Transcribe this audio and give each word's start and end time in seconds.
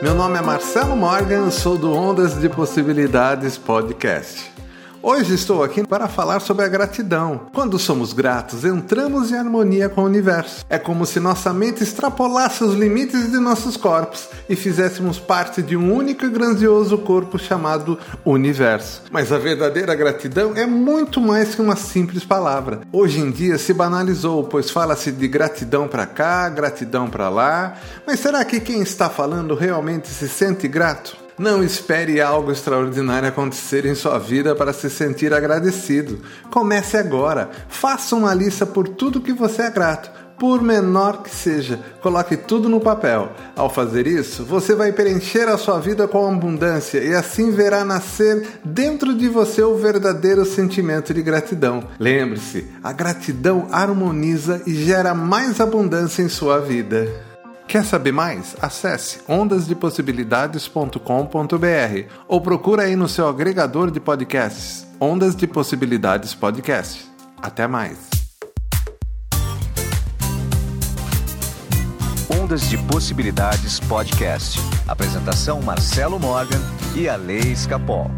Meu 0.00 0.14
nome 0.14 0.38
é 0.38 0.40
Marcelo 0.40 0.94
Morgan, 0.94 1.50
sou 1.50 1.76
do 1.76 1.92
Ondas 1.92 2.40
de 2.40 2.48
Possibilidades 2.48 3.58
Podcast. 3.58 4.59
Hoje 5.02 5.32
estou 5.32 5.64
aqui 5.64 5.82
para 5.82 6.08
falar 6.08 6.40
sobre 6.40 6.62
a 6.62 6.68
gratidão. 6.68 7.48
Quando 7.54 7.78
somos 7.78 8.12
gratos, 8.12 8.66
entramos 8.66 9.30
em 9.30 9.36
harmonia 9.36 9.88
com 9.88 10.02
o 10.02 10.04
universo. 10.04 10.62
É 10.68 10.78
como 10.78 11.06
se 11.06 11.18
nossa 11.18 11.54
mente 11.54 11.82
extrapolasse 11.82 12.62
os 12.62 12.74
limites 12.74 13.32
de 13.32 13.38
nossos 13.38 13.78
corpos 13.78 14.28
e 14.46 14.54
fizéssemos 14.54 15.18
parte 15.18 15.62
de 15.62 15.74
um 15.74 15.94
único 15.94 16.26
e 16.26 16.28
grandioso 16.28 16.98
corpo 16.98 17.38
chamado 17.38 17.98
universo. 18.26 19.02
Mas 19.10 19.32
a 19.32 19.38
verdadeira 19.38 19.94
gratidão 19.94 20.52
é 20.54 20.66
muito 20.66 21.18
mais 21.18 21.54
que 21.54 21.62
uma 21.62 21.76
simples 21.76 22.22
palavra. 22.22 22.82
Hoje 22.92 23.20
em 23.20 23.30
dia 23.30 23.56
se 23.56 23.72
banalizou, 23.72 24.44
pois 24.44 24.70
fala-se 24.70 25.10
de 25.10 25.26
gratidão 25.26 25.88
para 25.88 26.04
cá, 26.04 26.46
gratidão 26.50 27.08
para 27.08 27.30
lá. 27.30 27.78
Mas 28.06 28.20
será 28.20 28.44
que 28.44 28.60
quem 28.60 28.82
está 28.82 29.08
falando 29.08 29.54
realmente 29.54 30.08
se 30.08 30.28
sente 30.28 30.68
grato? 30.68 31.19
Não 31.40 31.64
espere 31.64 32.20
algo 32.20 32.52
extraordinário 32.52 33.26
acontecer 33.26 33.86
em 33.86 33.94
sua 33.94 34.18
vida 34.18 34.54
para 34.54 34.74
se 34.74 34.90
sentir 34.90 35.32
agradecido. 35.32 36.20
Comece 36.50 36.98
agora. 36.98 37.48
Faça 37.66 38.14
uma 38.14 38.34
lista 38.34 38.66
por 38.66 38.86
tudo 38.86 39.22
que 39.22 39.32
você 39.32 39.62
é 39.62 39.70
grato 39.70 40.10
por 40.38 40.60
menor 40.60 41.22
que 41.22 41.30
seja. 41.30 41.80
Coloque 42.02 42.36
tudo 42.36 42.68
no 42.68 42.78
papel. 42.78 43.32
Ao 43.56 43.70
fazer 43.70 44.06
isso, 44.06 44.44
você 44.44 44.74
vai 44.74 44.92
preencher 44.92 45.48
a 45.48 45.56
sua 45.56 45.80
vida 45.80 46.06
com 46.06 46.30
abundância 46.30 46.98
e 46.98 47.14
assim 47.14 47.50
verá 47.50 47.86
nascer 47.86 48.60
dentro 48.62 49.14
de 49.14 49.26
você 49.26 49.62
o 49.62 49.76
verdadeiro 49.76 50.44
sentimento 50.44 51.14
de 51.14 51.22
gratidão. 51.22 51.84
Lembre-se, 51.98 52.66
a 52.84 52.92
gratidão 52.92 53.66
harmoniza 53.72 54.60
e 54.66 54.74
gera 54.74 55.14
mais 55.14 55.58
abundância 55.58 56.22
em 56.22 56.28
sua 56.28 56.58
vida. 56.58 57.29
Quer 57.70 57.84
saber 57.84 58.10
mais? 58.10 58.56
Acesse 58.60 59.20
ondasdepossibilidades.com.br 59.28 62.12
ou 62.26 62.40
procura 62.40 62.82
aí 62.82 62.96
no 62.96 63.08
seu 63.08 63.28
agregador 63.28 63.92
de 63.92 64.00
podcasts 64.00 64.84
Ondas 65.00 65.36
de 65.36 65.46
Possibilidades 65.46 66.34
Podcast. 66.34 67.08
Até 67.40 67.68
mais. 67.68 68.10
Ondas 72.42 72.68
de 72.68 72.76
Possibilidades 72.76 73.78
Podcast. 73.78 74.58
Apresentação 74.88 75.62
Marcelo 75.62 76.18
Morgan 76.18 76.60
e 76.96 77.08
a 77.08 77.14
Lei 77.14 77.52
Escapol. 77.52 78.10